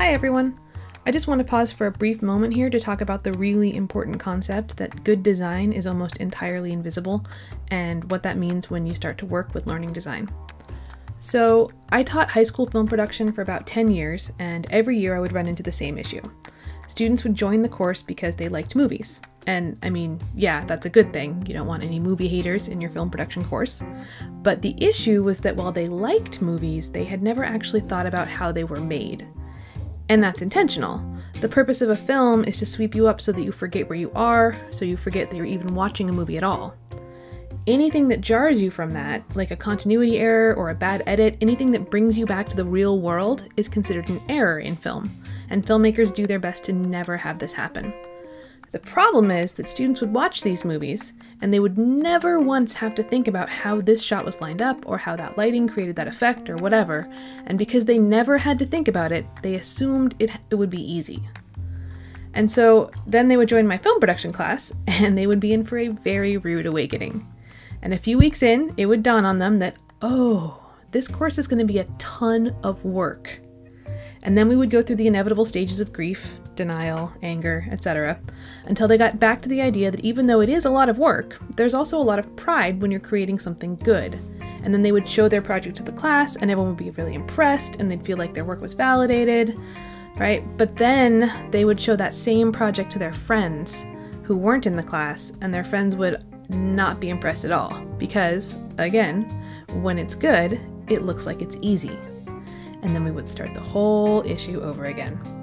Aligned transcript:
Hi 0.00 0.14
everyone! 0.14 0.58
I 1.04 1.12
just 1.12 1.28
want 1.28 1.40
to 1.40 1.44
pause 1.44 1.72
for 1.72 1.86
a 1.86 1.92
brief 1.92 2.22
moment 2.22 2.54
here 2.54 2.70
to 2.70 2.80
talk 2.80 3.02
about 3.02 3.22
the 3.22 3.34
really 3.34 3.76
important 3.76 4.18
concept 4.18 4.78
that 4.78 5.04
good 5.04 5.22
design 5.22 5.74
is 5.74 5.86
almost 5.86 6.16
entirely 6.16 6.72
invisible 6.72 7.22
and 7.70 8.10
what 8.10 8.22
that 8.22 8.38
means 8.38 8.70
when 8.70 8.86
you 8.86 8.94
start 8.94 9.18
to 9.18 9.26
work 9.26 9.52
with 9.52 9.66
learning 9.66 9.92
design. 9.92 10.30
So, 11.18 11.70
I 11.90 12.02
taught 12.02 12.30
high 12.30 12.44
school 12.44 12.64
film 12.64 12.86
production 12.86 13.30
for 13.30 13.42
about 13.42 13.66
10 13.66 13.90
years, 13.90 14.32
and 14.38 14.66
every 14.70 14.98
year 14.98 15.14
I 15.14 15.20
would 15.20 15.34
run 15.34 15.46
into 15.46 15.62
the 15.62 15.70
same 15.70 15.98
issue. 15.98 16.22
Students 16.88 17.22
would 17.22 17.34
join 17.34 17.60
the 17.60 17.68
course 17.68 18.00
because 18.00 18.36
they 18.36 18.48
liked 18.48 18.74
movies. 18.74 19.20
And 19.46 19.76
I 19.82 19.90
mean, 19.90 20.18
yeah, 20.34 20.64
that's 20.64 20.86
a 20.86 20.90
good 20.90 21.12
thing. 21.12 21.44
You 21.46 21.52
don't 21.52 21.66
want 21.66 21.82
any 21.82 22.00
movie 22.00 22.26
haters 22.26 22.68
in 22.68 22.80
your 22.80 22.90
film 22.90 23.10
production 23.10 23.44
course. 23.44 23.82
But 24.40 24.62
the 24.62 24.74
issue 24.82 25.22
was 25.22 25.40
that 25.40 25.56
while 25.56 25.72
they 25.72 25.88
liked 25.88 26.40
movies, 26.40 26.90
they 26.90 27.04
had 27.04 27.22
never 27.22 27.44
actually 27.44 27.82
thought 27.82 28.06
about 28.06 28.28
how 28.28 28.50
they 28.50 28.64
were 28.64 28.80
made. 28.80 29.28
And 30.10 30.20
that's 30.20 30.42
intentional. 30.42 31.00
The 31.40 31.48
purpose 31.48 31.80
of 31.80 31.88
a 31.88 31.96
film 31.96 32.44
is 32.44 32.58
to 32.58 32.66
sweep 32.66 32.96
you 32.96 33.06
up 33.06 33.20
so 33.20 33.30
that 33.30 33.42
you 33.42 33.52
forget 33.52 33.88
where 33.88 33.96
you 33.96 34.10
are, 34.16 34.56
so 34.72 34.84
you 34.84 34.96
forget 34.96 35.30
that 35.30 35.36
you're 35.36 35.46
even 35.46 35.76
watching 35.76 36.10
a 36.10 36.12
movie 36.12 36.36
at 36.36 36.42
all. 36.42 36.74
Anything 37.68 38.08
that 38.08 38.20
jars 38.20 38.60
you 38.60 38.72
from 38.72 38.90
that, 38.90 39.22
like 39.36 39.52
a 39.52 39.56
continuity 39.56 40.18
error 40.18 40.52
or 40.56 40.70
a 40.70 40.74
bad 40.74 41.04
edit, 41.06 41.36
anything 41.40 41.70
that 41.70 41.90
brings 41.92 42.18
you 42.18 42.26
back 42.26 42.48
to 42.48 42.56
the 42.56 42.64
real 42.64 42.98
world, 42.98 43.44
is 43.56 43.68
considered 43.68 44.08
an 44.08 44.20
error 44.28 44.58
in 44.58 44.74
film, 44.74 45.16
and 45.48 45.64
filmmakers 45.64 46.12
do 46.12 46.26
their 46.26 46.40
best 46.40 46.64
to 46.64 46.72
never 46.72 47.16
have 47.16 47.38
this 47.38 47.52
happen. 47.52 47.94
The 48.72 48.80
problem 48.80 49.30
is 49.30 49.52
that 49.54 49.68
students 49.68 50.00
would 50.00 50.12
watch 50.12 50.42
these 50.42 50.64
movies 50.64 51.12
and 51.40 51.52
they 51.52 51.60
would 51.60 51.78
never 51.78 52.40
once 52.40 52.74
have 52.74 52.94
to 52.96 53.02
think 53.02 53.26
about 53.26 53.48
how 53.48 53.80
this 53.80 54.02
shot 54.02 54.24
was 54.24 54.40
lined 54.40 54.60
up 54.60 54.82
or 54.86 54.98
how 54.98 55.16
that 55.16 55.38
lighting 55.38 55.68
created 55.68 55.96
that 55.96 56.08
effect 56.08 56.50
or 56.50 56.56
whatever, 56.56 57.10
and 57.46 57.58
because 57.58 57.84
they 57.84 57.98
never 57.98 58.38
had 58.38 58.58
to 58.58 58.66
think 58.66 58.88
about 58.88 59.12
it, 59.12 59.26
they 59.42 59.54
assumed 59.54 60.14
it, 60.18 60.30
it 60.50 60.54
would 60.54 60.70
be 60.70 60.82
easy. 60.82 61.28
And 62.34 62.50
so 62.50 62.90
then 63.06 63.28
they 63.28 63.36
would 63.36 63.48
join 63.48 63.66
my 63.66 63.78
film 63.78 63.98
production 64.00 64.32
class 64.32 64.72
and 64.86 65.16
they 65.16 65.26
would 65.26 65.40
be 65.40 65.52
in 65.52 65.64
for 65.64 65.78
a 65.78 65.88
very 65.88 66.36
rude 66.36 66.66
awakening. 66.66 67.26
And 67.82 67.94
a 67.94 67.98
few 67.98 68.18
weeks 68.18 68.42
in, 68.42 68.74
it 68.76 68.86
would 68.86 69.02
dawn 69.02 69.24
on 69.24 69.38
them 69.38 69.58
that, 69.58 69.76
oh, 70.02 70.60
this 70.90 71.08
course 71.08 71.38
is 71.38 71.46
going 71.46 71.60
to 71.60 71.72
be 71.72 71.78
a 71.78 71.88
ton 71.98 72.54
of 72.62 72.84
work. 72.84 73.40
And 74.22 74.36
then 74.36 74.48
we 74.48 74.56
would 74.56 74.70
go 74.70 74.82
through 74.82 74.96
the 74.96 75.06
inevitable 75.06 75.46
stages 75.46 75.80
of 75.80 75.92
grief, 75.92 76.34
denial, 76.60 77.10
anger, 77.22 77.66
etc., 77.70 78.20
until 78.66 78.86
they 78.86 78.98
got 78.98 79.18
back 79.18 79.40
to 79.40 79.48
the 79.48 79.62
idea 79.62 79.90
that 79.90 80.04
even 80.04 80.26
though 80.26 80.42
it 80.42 80.50
is 80.50 80.66
a 80.66 80.70
lot 80.70 80.90
of 80.90 80.98
work, 80.98 81.40
there's 81.56 81.72
also 81.72 81.98
a 81.98 82.02
lot 82.10 82.18
of 82.18 82.36
pride 82.36 82.82
when 82.82 82.90
you're 82.90 83.00
creating 83.00 83.38
something 83.38 83.76
good. 83.76 84.18
And 84.62 84.74
then 84.74 84.82
they 84.82 84.92
would 84.92 85.08
show 85.08 85.26
their 85.26 85.40
project 85.40 85.78
to 85.78 85.82
the 85.82 85.90
class, 85.92 86.36
and 86.36 86.50
everyone 86.50 86.74
would 86.74 86.84
be 86.84 86.90
really 86.90 87.14
impressed, 87.14 87.76
and 87.76 87.90
they'd 87.90 88.04
feel 88.04 88.18
like 88.18 88.34
their 88.34 88.44
work 88.44 88.60
was 88.60 88.74
validated, 88.74 89.58
right? 90.18 90.44
But 90.58 90.76
then 90.76 91.32
they 91.50 91.64
would 91.64 91.80
show 91.80 91.96
that 91.96 92.14
same 92.14 92.52
project 92.52 92.92
to 92.92 92.98
their 92.98 93.14
friends 93.14 93.86
who 94.22 94.36
weren't 94.36 94.66
in 94.66 94.76
the 94.76 94.82
class, 94.82 95.32
and 95.40 95.54
their 95.54 95.64
friends 95.64 95.96
would 95.96 96.22
not 96.50 97.00
be 97.00 97.08
impressed 97.08 97.46
at 97.46 97.52
all. 97.52 97.72
Because, 97.96 98.54
again, 98.76 99.22
when 99.80 99.98
it's 99.98 100.14
good, 100.14 100.60
it 100.88 101.02
looks 101.02 101.24
like 101.24 101.40
it's 101.40 101.56
easy. 101.62 101.98
And 102.82 102.94
then 102.94 103.02
we 103.02 103.12
would 103.12 103.30
start 103.30 103.54
the 103.54 103.60
whole 103.60 104.22
issue 104.26 104.60
over 104.60 104.84
again. 104.84 105.39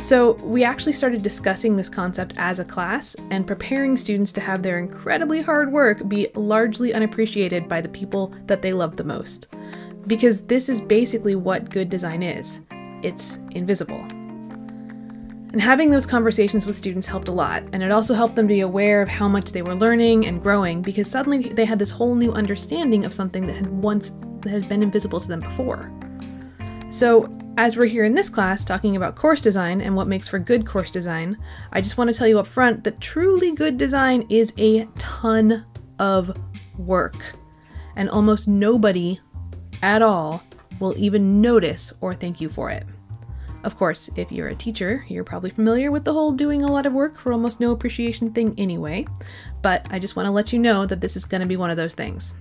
So, 0.00 0.32
we 0.42 0.64
actually 0.64 0.92
started 0.92 1.22
discussing 1.22 1.76
this 1.76 1.88
concept 1.88 2.34
as 2.36 2.58
a 2.58 2.64
class 2.64 3.16
and 3.30 3.46
preparing 3.46 3.96
students 3.96 4.32
to 4.32 4.40
have 4.40 4.62
their 4.62 4.78
incredibly 4.78 5.40
hard 5.40 5.72
work 5.72 6.08
be 6.08 6.28
largely 6.34 6.92
unappreciated 6.92 7.68
by 7.68 7.80
the 7.80 7.88
people 7.88 8.34
that 8.46 8.60
they 8.60 8.72
love 8.72 8.96
the 8.96 9.04
most. 9.04 9.46
Because 10.06 10.46
this 10.46 10.68
is 10.68 10.80
basically 10.80 11.36
what 11.36 11.70
good 11.70 11.88
design 11.88 12.22
is 12.22 12.60
it's 13.02 13.38
invisible. 13.52 14.00
And 15.54 15.60
having 15.60 15.90
those 15.90 16.06
conversations 16.06 16.66
with 16.66 16.76
students 16.76 17.06
helped 17.06 17.28
a 17.28 17.32
lot, 17.32 17.62
and 17.72 17.80
it 17.80 17.92
also 17.92 18.12
helped 18.12 18.34
them 18.34 18.48
be 18.48 18.58
aware 18.60 19.00
of 19.00 19.08
how 19.08 19.28
much 19.28 19.52
they 19.52 19.62
were 19.62 19.76
learning 19.76 20.26
and 20.26 20.42
growing 20.42 20.82
because 20.82 21.08
suddenly 21.08 21.50
they 21.50 21.64
had 21.64 21.78
this 21.78 21.90
whole 21.90 22.16
new 22.16 22.32
understanding 22.32 23.04
of 23.04 23.14
something 23.14 23.46
that 23.46 23.54
had 23.54 23.68
once 23.68 24.10
had 24.44 24.68
been 24.68 24.82
invisible 24.82 25.20
to 25.20 25.28
them 25.28 25.38
before. 25.38 25.92
So, 26.90 27.28
as 27.56 27.76
we're 27.76 27.86
here 27.86 28.04
in 28.04 28.14
this 28.14 28.28
class 28.28 28.64
talking 28.64 28.96
about 28.96 29.14
course 29.14 29.40
design 29.40 29.80
and 29.80 29.94
what 29.94 30.08
makes 30.08 30.26
for 30.26 30.38
good 30.38 30.66
course 30.66 30.90
design, 30.90 31.38
I 31.72 31.80
just 31.80 31.96
want 31.96 32.08
to 32.08 32.14
tell 32.14 32.26
you 32.26 32.38
up 32.38 32.46
front 32.46 32.82
that 32.84 33.00
truly 33.00 33.52
good 33.52 33.76
design 33.76 34.26
is 34.28 34.52
a 34.58 34.86
ton 34.98 35.64
of 35.98 36.36
work. 36.78 37.16
And 37.96 38.10
almost 38.10 38.48
nobody 38.48 39.20
at 39.82 40.02
all 40.02 40.42
will 40.80 40.94
even 40.96 41.40
notice 41.40 41.92
or 42.00 42.12
thank 42.14 42.40
you 42.40 42.48
for 42.48 42.70
it. 42.70 42.84
Of 43.62 43.78
course, 43.78 44.10
if 44.16 44.32
you're 44.32 44.48
a 44.48 44.54
teacher, 44.54 45.04
you're 45.08 45.24
probably 45.24 45.50
familiar 45.50 45.90
with 45.90 46.04
the 46.04 46.12
whole 46.12 46.32
doing 46.32 46.64
a 46.64 46.70
lot 46.70 46.86
of 46.86 46.92
work 46.92 47.16
for 47.16 47.32
almost 47.32 47.60
no 47.60 47.70
appreciation 47.70 48.32
thing 48.32 48.54
anyway, 48.58 49.06
but 49.62 49.86
I 49.90 49.98
just 49.98 50.16
want 50.16 50.26
to 50.26 50.32
let 50.32 50.52
you 50.52 50.58
know 50.58 50.84
that 50.86 51.00
this 51.00 51.16
is 51.16 51.24
going 51.24 51.40
to 51.40 51.46
be 51.46 51.56
one 51.56 51.70
of 51.70 51.76
those 51.76 51.94
things. 51.94 52.34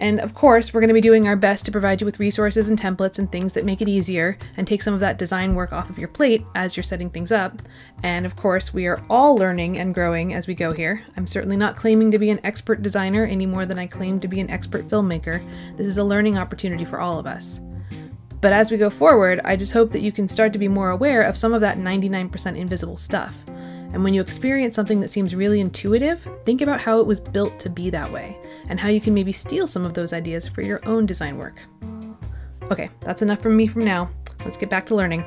And 0.00 0.18
of 0.20 0.34
course, 0.34 0.74
we're 0.74 0.80
going 0.80 0.88
to 0.88 0.94
be 0.94 1.00
doing 1.00 1.28
our 1.28 1.36
best 1.36 1.64
to 1.66 1.72
provide 1.72 2.00
you 2.00 2.04
with 2.04 2.18
resources 2.18 2.68
and 2.68 2.78
templates 2.78 3.18
and 3.18 3.30
things 3.30 3.52
that 3.52 3.64
make 3.64 3.80
it 3.80 3.88
easier 3.88 4.36
and 4.56 4.66
take 4.66 4.82
some 4.82 4.94
of 4.94 5.00
that 5.00 5.18
design 5.18 5.54
work 5.54 5.72
off 5.72 5.88
of 5.88 5.98
your 5.98 6.08
plate 6.08 6.44
as 6.54 6.76
you're 6.76 6.82
setting 6.82 7.10
things 7.10 7.30
up. 7.30 7.62
And 8.02 8.26
of 8.26 8.34
course, 8.34 8.74
we 8.74 8.86
are 8.86 9.02
all 9.08 9.36
learning 9.36 9.78
and 9.78 9.94
growing 9.94 10.34
as 10.34 10.46
we 10.46 10.54
go 10.54 10.72
here. 10.72 11.04
I'm 11.16 11.28
certainly 11.28 11.56
not 11.56 11.76
claiming 11.76 12.10
to 12.10 12.18
be 12.18 12.30
an 12.30 12.40
expert 12.44 12.82
designer 12.82 13.24
any 13.24 13.46
more 13.46 13.66
than 13.66 13.78
I 13.78 13.86
claim 13.86 14.18
to 14.20 14.28
be 14.28 14.40
an 14.40 14.50
expert 14.50 14.88
filmmaker. 14.88 15.46
This 15.76 15.86
is 15.86 15.98
a 15.98 16.04
learning 16.04 16.38
opportunity 16.38 16.84
for 16.84 17.00
all 17.00 17.18
of 17.18 17.26
us. 17.26 17.60
But 18.40 18.52
as 18.52 18.70
we 18.70 18.76
go 18.76 18.90
forward, 18.90 19.40
I 19.42 19.56
just 19.56 19.72
hope 19.72 19.92
that 19.92 20.02
you 20.02 20.12
can 20.12 20.28
start 20.28 20.52
to 20.52 20.58
be 20.58 20.68
more 20.68 20.90
aware 20.90 21.22
of 21.22 21.38
some 21.38 21.54
of 21.54 21.62
that 21.62 21.78
99% 21.78 22.58
invisible 22.58 22.98
stuff. 22.98 23.34
And 23.94 24.02
when 24.02 24.12
you 24.12 24.20
experience 24.20 24.74
something 24.74 25.00
that 25.00 25.10
seems 25.10 25.36
really 25.36 25.60
intuitive, 25.60 26.26
think 26.44 26.60
about 26.60 26.80
how 26.80 26.98
it 26.98 27.06
was 27.06 27.20
built 27.20 27.60
to 27.60 27.70
be 27.70 27.90
that 27.90 28.12
way, 28.12 28.36
and 28.68 28.80
how 28.80 28.88
you 28.88 29.00
can 29.00 29.14
maybe 29.14 29.32
steal 29.32 29.68
some 29.68 29.86
of 29.86 29.94
those 29.94 30.12
ideas 30.12 30.48
for 30.48 30.62
your 30.62 30.84
own 30.84 31.06
design 31.06 31.38
work. 31.38 31.60
Okay, 32.72 32.90
that's 33.00 33.22
enough 33.22 33.40
from 33.40 33.56
me 33.56 33.68
from 33.68 33.84
now. 33.84 34.10
Let's 34.44 34.58
get 34.58 34.68
back 34.68 34.84
to 34.86 34.96
learning. 34.96 35.24